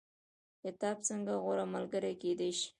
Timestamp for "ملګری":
1.73-2.13